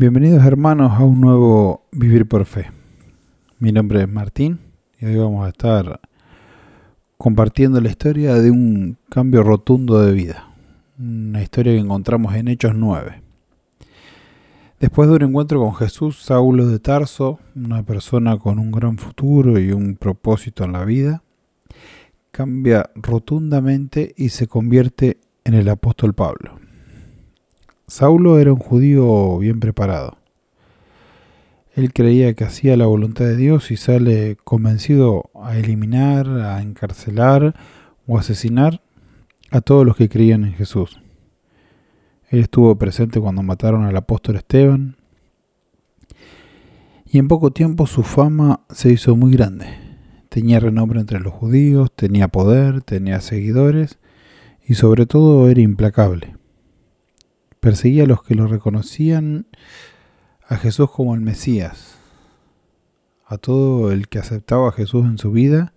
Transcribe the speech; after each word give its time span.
Bienvenidos 0.00 0.44
hermanos 0.44 0.92
a 0.92 1.02
un 1.02 1.20
nuevo 1.20 1.88
Vivir 1.90 2.28
por 2.28 2.44
Fe. 2.44 2.70
Mi 3.58 3.72
nombre 3.72 4.00
es 4.00 4.08
Martín 4.08 4.60
y 5.00 5.06
hoy 5.06 5.16
vamos 5.16 5.44
a 5.44 5.48
estar 5.48 6.00
compartiendo 7.16 7.80
la 7.80 7.88
historia 7.88 8.34
de 8.34 8.52
un 8.52 8.96
cambio 9.10 9.42
rotundo 9.42 10.00
de 10.00 10.12
vida. 10.12 10.54
Una 11.00 11.42
historia 11.42 11.72
que 11.72 11.80
encontramos 11.80 12.32
en 12.36 12.46
Hechos 12.46 12.76
9. 12.76 13.22
Después 14.78 15.08
de 15.08 15.16
un 15.16 15.22
encuentro 15.22 15.58
con 15.58 15.74
Jesús, 15.74 16.22
Saulo 16.22 16.68
de 16.68 16.78
Tarso, 16.78 17.40
una 17.56 17.82
persona 17.82 18.38
con 18.38 18.60
un 18.60 18.70
gran 18.70 18.98
futuro 18.98 19.58
y 19.58 19.72
un 19.72 19.96
propósito 19.96 20.62
en 20.62 20.74
la 20.74 20.84
vida, 20.84 21.24
cambia 22.30 22.88
rotundamente 22.94 24.14
y 24.16 24.28
se 24.28 24.46
convierte 24.46 25.18
en 25.42 25.54
el 25.54 25.68
apóstol 25.68 26.14
Pablo. 26.14 26.57
Saulo 27.88 28.38
era 28.38 28.52
un 28.52 28.58
judío 28.58 29.38
bien 29.38 29.60
preparado. 29.60 30.18
Él 31.74 31.94
creía 31.94 32.34
que 32.34 32.44
hacía 32.44 32.76
la 32.76 32.84
voluntad 32.84 33.24
de 33.24 33.34
Dios 33.34 33.70
y 33.70 33.78
sale 33.78 34.36
convencido 34.44 35.30
a 35.34 35.56
eliminar, 35.56 36.28
a 36.28 36.60
encarcelar 36.60 37.54
o 38.06 38.18
asesinar 38.18 38.82
a 39.50 39.62
todos 39.62 39.86
los 39.86 39.96
que 39.96 40.10
creían 40.10 40.44
en 40.44 40.52
Jesús. 40.52 41.00
Él 42.28 42.40
estuvo 42.40 42.76
presente 42.76 43.20
cuando 43.20 43.42
mataron 43.42 43.84
al 43.84 43.96
apóstol 43.96 44.36
Esteban 44.36 44.96
y 47.06 47.18
en 47.18 47.26
poco 47.26 47.52
tiempo 47.52 47.86
su 47.86 48.02
fama 48.02 48.60
se 48.68 48.92
hizo 48.92 49.16
muy 49.16 49.32
grande. 49.32 49.66
Tenía 50.28 50.60
renombre 50.60 51.00
entre 51.00 51.20
los 51.20 51.32
judíos, 51.32 51.90
tenía 51.96 52.28
poder, 52.28 52.82
tenía 52.82 53.22
seguidores 53.22 53.98
y 54.66 54.74
sobre 54.74 55.06
todo 55.06 55.48
era 55.48 55.62
implacable. 55.62 56.37
Perseguía 57.60 58.04
a 58.04 58.06
los 58.06 58.22
que 58.22 58.34
lo 58.34 58.46
reconocían 58.46 59.46
a 60.46 60.56
Jesús 60.56 60.90
como 60.90 61.14
el 61.14 61.20
Mesías. 61.20 61.98
A 63.26 63.36
todo 63.36 63.92
el 63.92 64.08
que 64.08 64.18
aceptaba 64.18 64.68
a 64.68 64.72
Jesús 64.72 65.04
en 65.04 65.18
su 65.18 65.30
vida, 65.32 65.74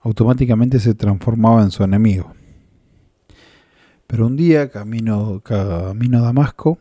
automáticamente 0.00 0.80
se 0.80 0.94
transformaba 0.94 1.62
en 1.62 1.70
su 1.70 1.84
enemigo. 1.84 2.32
Pero 4.06 4.26
un 4.26 4.36
día, 4.36 4.70
camino, 4.70 5.40
camino 5.40 6.18
a 6.18 6.22
Damasco, 6.22 6.78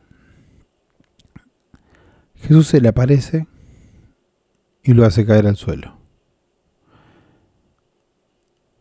Jesús 2.36 2.68
se 2.68 2.80
le 2.80 2.88
aparece 2.88 3.48
y 4.84 4.94
lo 4.94 5.06
hace 5.06 5.26
caer 5.26 5.48
al 5.48 5.58
suelo. 5.58 5.98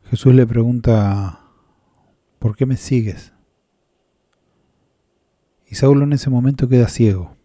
Jesús 0.04 0.32
le 0.34 0.46
pregunta, 0.46 1.40
¿por 2.38 2.56
qué 2.56 2.64
me 2.66 2.76
sigues? 2.76 3.32
Y 5.68 5.74
Saulo 5.74 6.04
en 6.04 6.12
ese 6.12 6.30
momento 6.30 6.68
queda 6.68 6.88
ciego. 6.88 7.36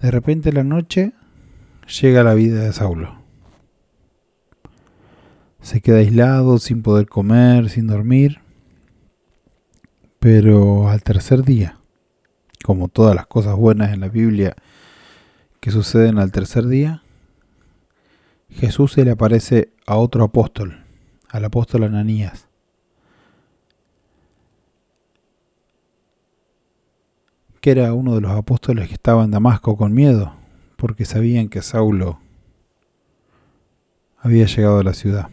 De 0.00 0.10
repente 0.10 0.52
la 0.52 0.64
noche 0.64 1.12
llega 2.00 2.22
la 2.22 2.34
vida 2.34 2.62
de 2.62 2.72
Saulo. 2.72 3.22
Se 5.60 5.80
queda 5.80 5.98
aislado, 5.98 6.58
sin 6.58 6.82
poder 6.82 7.08
comer, 7.08 7.70
sin 7.70 7.86
dormir. 7.86 8.40
Pero 10.18 10.88
al 10.88 11.02
tercer 11.02 11.42
día, 11.42 11.78
como 12.62 12.88
todas 12.88 13.14
las 13.14 13.26
cosas 13.26 13.56
buenas 13.56 13.92
en 13.92 14.00
la 14.00 14.08
Biblia 14.08 14.56
que 15.60 15.70
suceden 15.70 16.18
al 16.18 16.32
tercer 16.32 16.66
día, 16.66 17.02
Jesús 18.50 18.92
se 18.92 19.04
le 19.04 19.12
aparece 19.12 19.72
a 19.86 19.96
otro 19.96 20.24
apóstol, 20.24 20.84
al 21.30 21.44
apóstol 21.44 21.84
Ananías. 21.84 22.48
Que 27.64 27.70
era 27.70 27.94
uno 27.94 28.14
de 28.14 28.20
los 28.20 28.32
apóstoles 28.32 28.88
que 28.88 28.92
estaba 28.92 29.24
en 29.24 29.30
Damasco 29.30 29.74
con 29.78 29.94
miedo, 29.94 30.34
porque 30.76 31.06
sabían 31.06 31.48
que 31.48 31.62
Saulo 31.62 32.20
había 34.18 34.44
llegado 34.44 34.80
a 34.80 34.82
la 34.82 34.92
ciudad. 34.92 35.30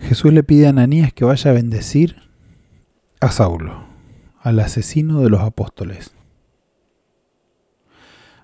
Jesús 0.00 0.32
le 0.32 0.42
pide 0.42 0.66
a 0.66 0.70
Ananías 0.70 1.12
que 1.12 1.24
vaya 1.24 1.52
a 1.52 1.54
bendecir 1.54 2.16
a 3.20 3.30
Saulo, 3.30 3.84
al 4.40 4.58
asesino 4.58 5.20
de 5.20 5.30
los 5.30 5.42
apóstoles. 5.42 6.16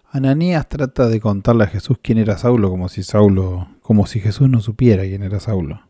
Ananías 0.09 0.69
trata 0.69 1.09
de 1.09 1.19
contarle 1.19 1.65
a 1.65 1.67
Jesús 1.67 1.99
quién 2.01 2.19
era 2.19 2.39
Saulo, 2.39 2.71
como 2.71 2.89
si 2.89 3.03
Saulo, 3.03 3.67
como 3.81 4.07
si 4.07 4.21
Jesús 4.21 4.49
no 4.49 4.61
supiera 4.61 5.03
quién 5.03 5.25
era 5.25 5.41
Saulo. 5.41 5.83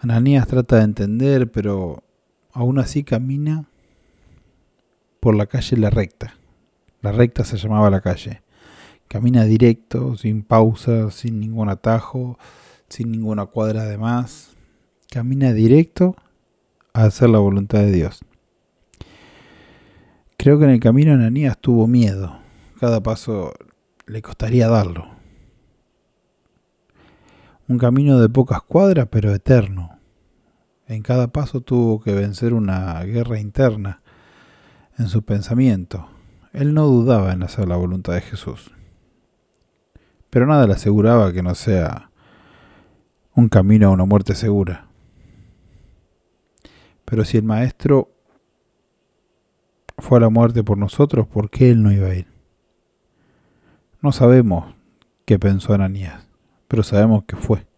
Ananías 0.00 0.48
trata 0.48 0.78
de 0.78 0.82
entender, 0.82 1.52
pero 1.52 2.02
aún 2.52 2.78
así 2.78 3.02
camina 3.04 3.64
por 5.20 5.34
la 5.34 5.46
calle 5.46 5.76
La 5.76 5.90
Recta. 5.90 6.34
La 7.00 7.12
Recta 7.12 7.44
se 7.44 7.56
llamaba 7.56 7.90
la 7.90 8.00
calle. 8.00 8.42
Camina 9.08 9.44
directo, 9.44 10.16
sin 10.16 10.42
pausa, 10.42 11.10
sin 11.10 11.40
ningún 11.40 11.68
atajo, 11.68 12.38
sin 12.88 13.10
ninguna 13.10 13.46
cuadra 13.46 13.84
de 13.84 13.98
más. 13.98 14.56
Camina 15.10 15.52
directo 15.52 16.16
a 16.92 17.04
hacer 17.04 17.30
la 17.30 17.38
voluntad 17.38 17.80
de 17.80 17.92
Dios. 17.92 18.24
Creo 20.36 20.58
que 20.58 20.64
en 20.64 20.70
el 20.70 20.80
camino 20.80 21.12
Ananías 21.12 21.58
tuvo 21.58 21.86
miedo. 21.86 22.38
Cada 22.80 23.02
paso 23.02 23.52
le 24.06 24.22
costaría 24.22 24.68
darlo. 24.68 25.06
Un 27.68 27.78
camino 27.78 28.18
de 28.18 28.28
pocas 28.28 28.60
cuadras, 28.62 29.06
pero 29.10 29.32
eterno. 29.32 29.98
En 30.92 31.02
cada 31.02 31.28
paso 31.28 31.62
tuvo 31.62 32.02
que 32.02 32.12
vencer 32.12 32.52
una 32.52 33.02
guerra 33.04 33.40
interna 33.40 34.02
en 34.98 35.08
su 35.08 35.22
pensamiento. 35.22 36.06
Él 36.52 36.74
no 36.74 36.84
dudaba 36.84 37.32
en 37.32 37.42
hacer 37.42 37.66
la 37.66 37.76
voluntad 37.76 38.12
de 38.12 38.20
Jesús. 38.20 38.72
Pero 40.28 40.44
nada 40.44 40.66
le 40.66 40.74
aseguraba 40.74 41.32
que 41.32 41.42
no 41.42 41.54
sea 41.54 42.10
un 43.34 43.48
camino 43.48 43.88
a 43.88 43.92
una 43.92 44.04
muerte 44.04 44.34
segura. 44.34 44.86
Pero 47.06 47.24
si 47.24 47.38
el 47.38 47.44
Maestro 47.44 48.10
fue 49.96 50.18
a 50.18 50.20
la 50.20 50.28
muerte 50.28 50.62
por 50.62 50.76
nosotros, 50.76 51.26
¿por 51.26 51.48
qué 51.48 51.70
Él 51.70 51.82
no 51.82 51.90
iba 51.90 52.08
a 52.08 52.16
ir? 52.16 52.26
No 54.02 54.12
sabemos 54.12 54.74
qué 55.24 55.38
pensó 55.38 55.72
Ananías, 55.72 56.28
pero 56.68 56.82
sabemos 56.82 57.24
que 57.24 57.36
fue. 57.36 57.71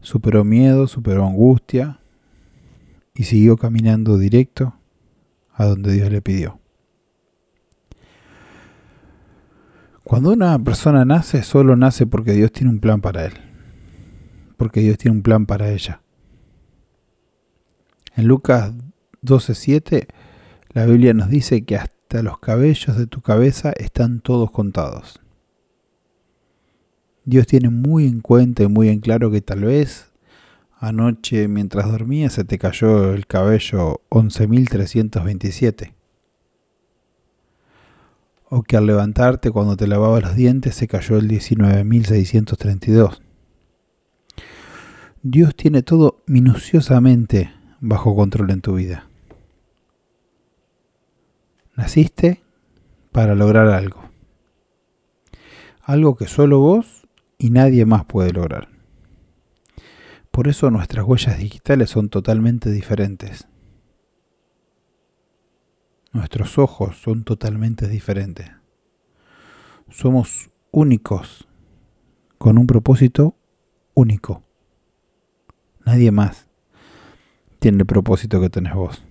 Superó 0.00 0.44
miedo, 0.44 0.86
superó 0.86 1.26
angustia 1.26 2.00
y 3.14 3.24
siguió 3.24 3.56
caminando 3.56 4.18
directo 4.18 4.74
a 5.52 5.66
donde 5.66 5.92
Dios 5.92 6.10
le 6.10 6.22
pidió. 6.22 6.58
Cuando 10.04 10.32
una 10.32 10.58
persona 10.58 11.04
nace, 11.04 11.42
solo 11.42 11.76
nace 11.76 12.06
porque 12.06 12.32
Dios 12.32 12.50
tiene 12.50 12.70
un 12.70 12.80
plan 12.80 13.00
para 13.00 13.26
él, 13.26 13.34
porque 14.56 14.80
Dios 14.80 14.98
tiene 14.98 15.18
un 15.18 15.22
plan 15.22 15.46
para 15.46 15.70
ella. 15.70 16.00
En 18.16 18.26
Lucas 18.26 18.72
12:7, 19.22 20.08
la 20.70 20.86
Biblia 20.86 21.14
nos 21.14 21.28
dice 21.28 21.64
que 21.64 21.76
hasta 21.76 22.22
los 22.22 22.38
cabellos 22.38 22.96
de 22.96 23.06
tu 23.06 23.20
cabeza 23.20 23.72
están 23.76 24.20
todos 24.20 24.50
contados. 24.50 25.20
Dios 27.24 27.46
tiene 27.46 27.68
muy 27.68 28.06
en 28.06 28.20
cuenta 28.20 28.62
y 28.62 28.68
muy 28.68 28.88
en 28.88 29.00
claro 29.00 29.30
que 29.30 29.40
tal 29.40 29.64
vez 29.64 30.10
anoche 30.78 31.48
mientras 31.48 31.90
dormías 31.90 32.32
se 32.32 32.44
te 32.44 32.58
cayó 32.58 33.12
el 33.12 33.26
cabello 33.26 34.00
11.327. 34.08 35.92
O 38.48 38.62
que 38.62 38.76
al 38.76 38.86
levantarte 38.86 39.50
cuando 39.50 39.76
te 39.76 39.86
lavabas 39.86 40.22
los 40.22 40.34
dientes 40.34 40.74
se 40.74 40.88
cayó 40.88 41.18
el 41.18 41.28
19.632. 41.28 43.20
Dios 45.22 45.54
tiene 45.54 45.82
todo 45.82 46.22
minuciosamente 46.26 47.52
bajo 47.80 48.16
control 48.16 48.50
en 48.50 48.62
tu 48.62 48.74
vida. 48.74 49.06
Naciste 51.76 52.42
para 53.12 53.34
lograr 53.34 53.68
algo. 53.68 54.08
Algo 55.82 56.16
que 56.16 56.26
solo 56.26 56.60
vos 56.60 57.06
y 57.40 57.48
nadie 57.48 57.86
más 57.86 58.04
puede 58.04 58.32
lograr. 58.32 58.68
Por 60.30 60.46
eso 60.46 60.70
nuestras 60.70 61.06
huellas 61.06 61.38
digitales 61.38 61.88
son 61.88 62.10
totalmente 62.10 62.70
diferentes. 62.70 63.48
Nuestros 66.12 66.58
ojos 66.58 67.00
son 67.00 67.24
totalmente 67.24 67.88
diferentes. 67.88 68.50
Somos 69.88 70.50
únicos, 70.70 71.48
con 72.36 72.58
un 72.58 72.66
propósito 72.66 73.36
único. 73.94 74.44
Nadie 75.86 76.10
más 76.10 76.46
tiene 77.58 77.78
el 77.78 77.86
propósito 77.86 78.40
que 78.40 78.50
tenés 78.50 78.74
vos. 78.74 79.02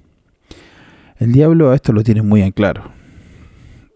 El 1.17 1.31
diablo 1.31 1.71
a 1.71 1.75
esto 1.75 1.93
lo 1.93 2.03
tiene 2.03 2.21
muy 2.21 2.43
en 2.43 2.51
claro. 2.51 2.91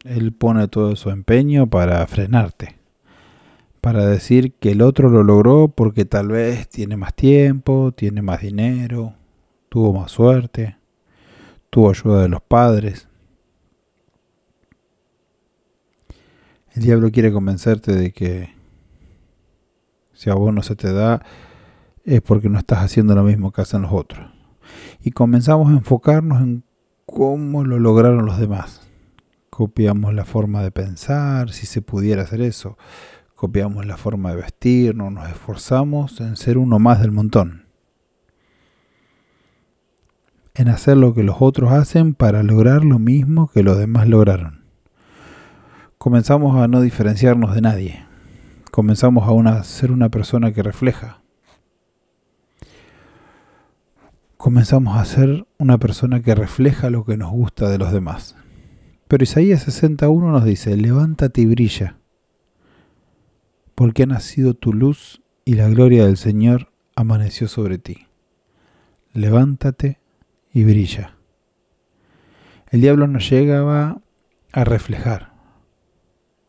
Él 0.03 0.33
pone 0.33 0.68
todo 0.68 0.95
su 0.95 1.12
empeño 1.12 1.69
para 1.69 2.06
frenarte 2.07 2.82
para 3.83 4.06
decir 4.06 4.53
que 4.53 4.71
el 4.71 4.81
otro 4.81 5.09
lo 5.09 5.24
logró 5.24 5.68
porque 5.68 6.06
tal 6.06 6.30
vez 6.30 6.69
tiene 6.69 6.95
más 6.95 7.13
tiempo, 7.13 7.91
tiene 7.91 8.21
más 8.21 8.39
dinero, 8.39 9.15
tuvo 9.68 9.91
más 9.91 10.09
suerte, 10.09 10.77
tuvo 11.69 11.89
ayuda 11.89 12.21
de 12.21 12.30
los 12.30 12.41
padres. 12.41 13.09
El 16.71 16.83
diablo 16.83 17.12
quiere 17.12 17.33
convencerte 17.33 17.94
de 17.94 18.13
que 18.13 18.56
si 20.13 20.30
a 20.30 20.35
vos 20.35 20.53
no 20.53 20.63
se 20.63 20.77
te 20.77 20.94
da 20.94 21.21
es 22.06 22.21
porque 22.21 22.47
no 22.47 22.59
estás 22.59 22.80
haciendo 22.80 23.15
lo 23.15 23.24
mismo 23.24 23.51
que 23.51 23.63
hacen 23.63 23.81
los 23.81 23.91
otros. 23.91 24.31
Y 25.01 25.12
comenzamos 25.12 25.68
a 25.68 25.74
enfocarnos 25.74 26.41
en 26.41 26.63
cómo 27.06 27.65
lo 27.65 27.80
lograron 27.80 28.25
los 28.25 28.39
demás. 28.39 28.80
Copiamos 29.50 30.13
la 30.13 30.24
forma 30.24 30.63
de 30.63 30.71
pensar, 30.71 31.51
si 31.51 31.65
se 31.65 31.81
pudiera 31.81 32.21
hacer 32.21 32.39
eso. 32.39 32.77
Copiamos 33.44 33.86
la 33.86 33.98
forma 33.98 34.30
de 34.30 34.38
vestirnos, 34.38 35.12
nos 35.12 35.28
esforzamos 35.28 36.22
en 36.22 36.38
ser 36.38 36.57
uno 36.57 36.80
más 36.80 37.01
del 37.01 37.12
montón. 37.12 37.66
En 40.54 40.69
hacer 40.69 40.95
lo 40.95 41.13
que 41.13 41.24
los 41.24 41.36
otros 41.42 41.74
hacen 41.74 42.13
para 42.13 42.42
lograr 42.42 42.86
lo 42.86 43.00
mismo 43.00 43.50
que 43.50 43.62
los 43.62 43.78
demás 43.78 44.07
lograron. 44.07 44.63
Comenzamos 45.98 46.56
a 46.56 46.69
no 46.69 46.80
diferenciarnos 46.80 47.54
de 47.54 47.60
nadie. 47.60 48.06
Comenzamos 48.72 49.28
a 49.28 49.31
una, 49.31 49.62
ser 49.66 49.92
una 49.92 50.07
persona 50.07 50.54
que 50.54 50.63
refleja. 50.63 51.22
Comenzamos 54.38 54.98
a 54.98 55.04
ser 55.04 55.45
una 55.57 55.80
persona 55.80 56.22
que 56.22 56.34
refleja 56.34 56.90
lo 56.90 57.04
que 57.04 57.18
nos 57.18 57.31
gusta 57.31 57.68
de 57.68 57.78
los 57.78 57.92
demás. 57.92 58.38
Pero 59.10 59.25
Isaías 59.25 59.63
61 59.63 60.31
nos 60.31 60.45
dice, 60.45 60.78
levántate 60.78 61.42
y 61.42 61.45
brilla, 61.45 61.98
porque 63.75 64.04
ha 64.04 64.06
nacido 64.06 64.54
tu 64.54 64.74
luz 64.74 65.22
y 65.46 65.56
la 65.56 65.68
gloria 65.70 66.06
del 66.06 66.18
Señor 66.18 66.72
amaneció 66.96 67.48
sobre 67.48 67.78
ti. 67.78 68.08
Levántate 69.14 70.00
y 70.54 70.64
brilla. 70.64 71.18
El 72.70 72.81
diablo 72.81 73.08
nos 73.08 73.30
llegaba 73.30 74.02
a 74.52 74.64
reflejar, 74.64 75.34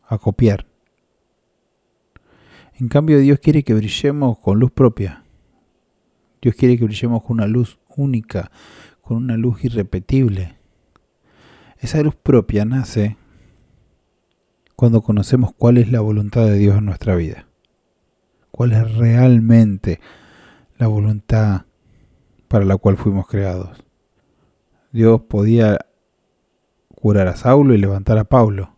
a 0.07 0.17
copiar. 0.17 0.67
En 2.73 2.87
cambio 2.87 3.19
Dios 3.19 3.39
quiere 3.39 3.63
que 3.63 3.73
brillemos 3.73 4.39
con 4.39 4.59
luz 4.59 4.71
propia. 4.71 5.23
Dios 6.41 6.55
quiere 6.55 6.77
que 6.77 6.85
brillemos 6.85 7.23
con 7.23 7.37
una 7.37 7.47
luz 7.47 7.79
única, 7.95 8.51
con 9.01 9.17
una 9.17 9.37
luz 9.37 9.63
irrepetible. 9.63 10.57
Esa 11.79 12.01
luz 12.01 12.15
propia 12.15 12.65
nace 12.65 13.17
cuando 14.75 15.01
conocemos 15.01 15.53
cuál 15.53 15.77
es 15.77 15.91
la 15.91 16.01
voluntad 16.01 16.45
de 16.45 16.57
Dios 16.57 16.77
en 16.77 16.85
nuestra 16.85 17.15
vida. 17.15 17.47
Cuál 18.51 18.73
es 18.73 18.95
realmente 18.95 19.99
la 20.77 20.87
voluntad 20.87 21.65
para 22.47 22.65
la 22.65 22.77
cual 22.77 22.97
fuimos 22.97 23.27
creados. 23.27 23.83
Dios 24.91 25.21
podía 25.21 25.79
curar 26.95 27.27
a 27.27 27.35
Saulo 27.35 27.73
y 27.73 27.77
levantar 27.77 28.17
a 28.17 28.23
Pablo. 28.23 28.75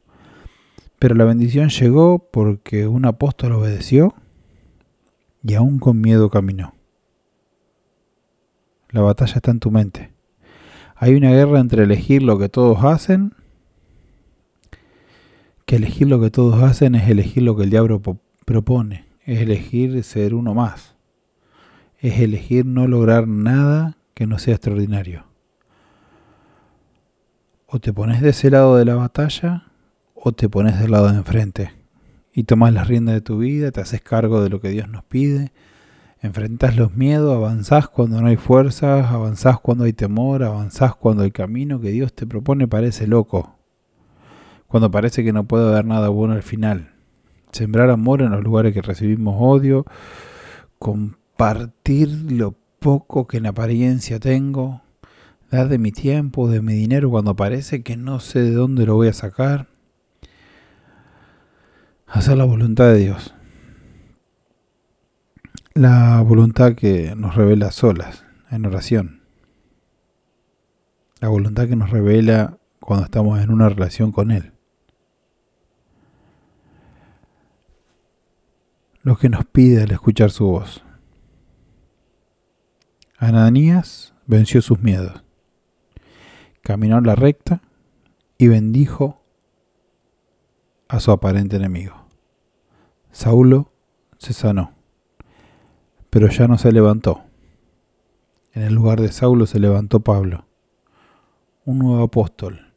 Pero 0.99 1.15
la 1.15 1.25
bendición 1.25 1.69
llegó 1.69 2.29
porque 2.31 2.87
un 2.87 3.05
apóstol 3.05 3.53
obedeció 3.53 4.15
y 5.43 5.53
aún 5.53 5.79
con 5.79 6.01
miedo 6.01 6.29
caminó. 6.29 6.73
La 8.89 9.01
batalla 9.01 9.35
está 9.35 9.51
en 9.51 9.59
tu 9.59 9.69
mente. 9.69 10.11
Hay 10.95 11.13
una 11.13 11.31
guerra 11.31 11.59
entre 11.59 11.83
elegir 11.83 12.23
lo 12.23 12.39
que 12.39 12.49
todos 12.49 12.83
hacen, 12.83 13.33
que 15.67 15.75
elegir 15.75 16.07
lo 16.07 16.19
que 16.19 16.31
todos 16.31 16.63
hacen 16.63 16.95
es 16.95 17.07
elegir 17.07 17.43
lo 17.43 17.55
que 17.55 17.65
el 17.65 17.69
diablo 17.69 18.01
propone, 18.45 19.05
es 19.25 19.41
elegir 19.41 20.01
ser 20.03 20.33
uno 20.33 20.55
más, 20.55 20.95
es 21.99 22.19
elegir 22.19 22.65
no 22.65 22.87
lograr 22.87 23.27
nada 23.27 23.97
que 24.15 24.25
no 24.25 24.39
sea 24.39 24.55
extraordinario. 24.55 25.25
O 27.67 27.79
te 27.79 27.93
pones 27.93 28.21
de 28.21 28.29
ese 28.29 28.49
lado 28.49 28.77
de 28.77 28.85
la 28.85 28.95
batalla 28.95 29.65
o 30.15 30.31
te 30.31 30.49
pones 30.49 30.79
del 30.79 30.89
lado 30.89 31.09
de 31.11 31.17
enfrente 31.17 31.71
y 32.33 32.45
tomas 32.45 32.73
las 32.73 32.87
riendas 32.87 33.13
de 33.13 33.21
tu 33.21 33.37
vida, 33.37 33.69
te 33.71 33.81
haces 33.81 34.01
cargo 34.01 34.41
de 34.41 34.49
lo 34.49 34.59
que 34.59 34.69
Dios 34.69 34.89
nos 34.89 35.03
pide 35.03 35.51
enfrentas 36.21 36.75
los 36.75 36.95
miedos, 36.95 37.35
avanzás 37.35 37.87
cuando 37.87 38.21
no 38.21 38.27
hay 38.27 38.37
fuerzas, 38.37 39.11
avanzás 39.11 39.59
cuando 39.59 39.83
hay 39.83 39.93
temor, 39.93 40.43
avanzás 40.43 40.95
cuando 40.95 41.23
el 41.23 41.31
camino 41.31 41.79
que 41.79 41.91
Dios 41.91 42.13
te 42.13 42.25
propone 42.25 42.67
parece 42.67 43.07
loco, 43.07 43.56
cuando 44.67 44.91
parece 44.91 45.23
que 45.23 45.33
no 45.33 45.45
puede 45.45 45.69
haber 45.69 45.85
nada 45.85 46.09
bueno 46.09 46.33
al 46.33 46.43
final. 46.43 46.91
Sembrar 47.51 47.89
amor 47.89 48.21
en 48.21 48.31
los 48.31 48.43
lugares 48.43 48.73
que 48.73 48.81
recibimos 48.81 49.35
odio, 49.39 49.85
compartir 50.79 52.09
lo 52.31 52.55
poco 52.79 53.27
que 53.27 53.37
en 53.37 53.47
apariencia 53.47 54.19
tengo, 54.19 54.81
dar 55.49 55.69
de 55.69 55.77
mi 55.77 55.91
tiempo, 55.91 56.49
de 56.49 56.61
mi 56.61 56.73
dinero 56.73 57.09
cuando 57.09 57.35
parece 57.35 57.83
que 57.83 57.97
no 57.97 58.19
sé 58.19 58.41
de 58.41 58.51
dónde 58.51 58.85
lo 58.85 58.95
voy 58.95 59.07
a 59.07 59.13
sacar. 59.13 59.67
Hacer 62.05 62.37
la 62.37 62.45
voluntad 62.45 62.85
de 62.85 62.97
Dios 62.99 63.33
la 65.77 66.21
voluntad 66.21 66.73
que 66.73 67.13
nos 67.15 67.35
revela 67.35 67.69
solas, 67.69 68.25
en 68.49 68.65
oración. 68.65 69.21
La 71.19 71.27
voluntad 71.27 71.67
que 71.67 71.75
nos 71.75 71.91
revela 71.91 72.57
cuando 72.79 73.05
estamos 73.05 73.39
en 73.41 73.51
una 73.51 73.69
relación 73.69 74.11
con 74.11 74.31
Él. 74.31 74.53
Lo 79.07 79.15
que 79.15 79.29
nos 79.29 79.45
pide 79.45 79.83
al 79.83 79.91
escuchar 79.91 80.31
su 80.31 80.47
voz. 80.47 80.83
Ananías 83.17 84.13
venció 84.25 84.61
sus 84.61 84.81
miedos, 84.81 85.23
caminó 86.61 86.99
la 86.99 87.15
recta 87.15 87.61
y 88.37 88.49
bendijo 88.49 89.23
a 90.89 90.99
su 90.99 91.11
aparente 91.11 91.55
enemigo. 91.55 92.05
Saulo 93.09 93.71
se 94.17 94.33
sanó 94.33 94.73
pero 96.09 96.27
ya 96.27 96.49
no 96.49 96.57
se 96.57 96.73
levantó. 96.73 97.23
En 98.51 98.63
el 98.63 98.73
lugar 98.73 98.99
de 98.99 99.13
Saulo 99.13 99.45
se 99.45 99.59
levantó 99.61 100.01
Pablo, 100.01 100.47
un 101.63 101.79
nuevo 101.79 102.03
apóstol, 102.03 102.73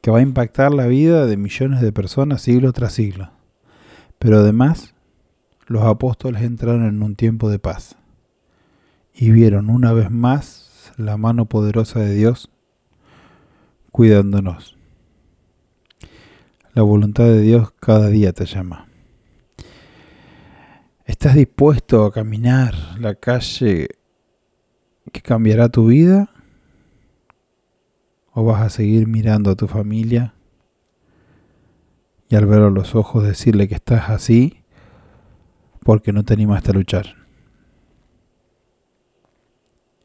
que 0.00 0.12
va 0.12 0.18
a 0.18 0.22
impactar 0.22 0.72
la 0.72 0.86
vida 0.86 1.26
de 1.26 1.36
millones 1.36 1.80
de 1.80 1.90
personas 1.90 2.42
siglo 2.42 2.72
tras 2.72 2.92
siglo. 2.92 3.32
Pero 4.20 4.38
además, 4.38 4.93
los 5.66 5.82
apóstoles 5.84 6.42
entraron 6.42 6.84
en 6.84 7.02
un 7.02 7.16
tiempo 7.16 7.48
de 7.48 7.58
paz 7.58 7.96
y 9.14 9.30
vieron 9.30 9.70
una 9.70 9.92
vez 9.92 10.10
más 10.10 10.92
la 10.96 11.16
mano 11.16 11.46
poderosa 11.46 12.00
de 12.00 12.14
Dios 12.14 12.50
cuidándonos. 13.90 14.76
La 16.72 16.82
voluntad 16.82 17.24
de 17.24 17.40
Dios 17.40 17.72
cada 17.78 18.08
día 18.08 18.32
te 18.32 18.44
llama. 18.44 18.88
¿Estás 21.04 21.34
dispuesto 21.34 22.04
a 22.04 22.12
caminar 22.12 22.74
la 22.98 23.14
calle 23.14 23.88
que 25.12 25.20
cambiará 25.22 25.68
tu 25.68 25.86
vida? 25.86 26.30
¿O 28.32 28.44
vas 28.44 28.62
a 28.62 28.70
seguir 28.70 29.06
mirando 29.06 29.52
a 29.52 29.54
tu 29.54 29.68
familia 29.68 30.34
y 32.28 32.34
al 32.34 32.46
ver 32.46 32.62
a 32.62 32.70
los 32.70 32.96
ojos 32.96 33.22
decirle 33.22 33.68
que 33.68 33.76
estás 33.76 34.10
así 34.10 34.63
porque 35.84 36.12
no 36.12 36.24
te 36.24 36.34
animaste 36.34 36.70
a 36.70 36.74
luchar? 36.74 37.06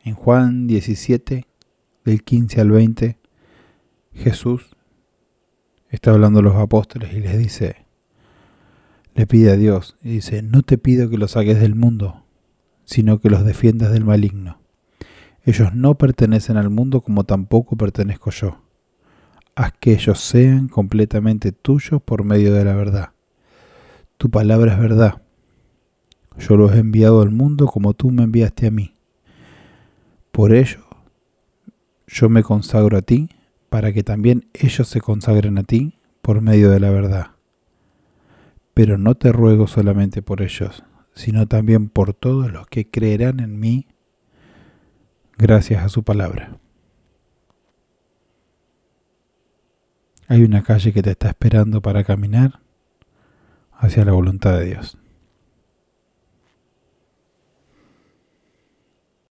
En 0.03 0.13
Juan 0.13 0.67
17, 0.67 1.48
del 2.05 2.24
15 2.24 2.62
al 2.62 2.71
20, 2.71 3.17
Jesús 4.13 4.75
está 5.89 6.12
hablando 6.12 6.39
a 6.39 6.43
los 6.43 6.55
apóstoles 6.55 7.13
y 7.13 7.19
les 7.19 7.38
dice, 7.38 7.86
le 9.15 9.27
pide 9.27 9.51
a 9.51 9.57
Dios 9.57 9.98
y 10.01 10.09
dice, 10.09 10.41
no 10.41 10.62
te 10.62 10.77
pido 10.77 11.09
que 11.09 11.17
los 11.17 11.31
saques 11.31 11.59
del 11.59 11.75
mundo, 11.75 12.25
sino 12.86 13.19
que 13.19 13.29
los 13.29 13.45
defiendas 13.45 13.91
del 13.91 14.05
maligno. 14.05 14.59
Ellos 15.43 15.74
no 15.74 15.98
pertenecen 15.98 16.57
al 16.57 16.69
mundo 16.69 17.01
como 17.01 17.24
tampoco 17.24 17.75
pertenezco 17.75 18.29
yo. 18.31 18.62
Haz 19.55 19.74
que 19.79 19.93
ellos 19.93 20.19
sean 20.19 20.67
completamente 20.67 21.51
tuyos 21.51 22.01
por 22.01 22.24
medio 22.24 22.53
de 22.53 22.65
la 22.65 22.75
verdad. 22.75 23.12
Tu 24.17 24.29
palabra 24.29 24.74
es 24.74 24.79
verdad. 24.79 25.21
Yo 26.39 26.58
los 26.58 26.74
he 26.74 26.79
enviado 26.79 27.22
al 27.22 27.29
mundo 27.29 27.67
como 27.67 27.93
tú 27.93 28.12
me 28.12 28.24
enviaste 28.24 28.67
a 28.67 28.72
mí. 28.72 28.96
Por 30.31 30.53
ello, 30.53 30.86
yo 32.08 32.29
me 32.29 32.43
consagro 32.43 32.98
a 32.98 33.01
ti, 33.01 33.29
para 33.69 33.93
que 33.93 34.03
también 34.03 34.48
ellos 34.53 34.88
se 34.88 35.00
consagren 35.00 35.58
a 35.60 35.63
ti 35.63 35.93
por 36.22 36.41
medio 36.41 36.72
de 36.72 36.79
la 36.79 36.89
verdad 36.89 37.31
pero 38.79 38.98
no 38.98 39.13
te 39.13 39.34
ruego 39.34 39.67
solamente 39.67 40.22
por 40.22 40.41
ellos, 40.41 40.86
sino 41.13 41.50
también 41.50 41.89
por 41.89 42.13
todos 42.13 42.50
los 42.50 42.65
que 42.67 42.89
creerán 42.89 43.41
en 43.41 43.60
mí 43.60 43.88
gracias 45.38 45.84
a 45.84 45.89
su 45.89 46.03
palabra. 46.03 46.58
Hay 50.29 50.43
una 50.43 50.63
calle 50.63 50.93
que 50.93 51.03
te 51.03 51.12
está 51.12 51.27
esperando 51.27 51.81
para 51.81 52.05
caminar 52.05 52.62
hacia 53.74 54.05
la 54.05 54.13
voluntad 54.13 54.58
de 54.58 54.67
Dios. 54.67 54.98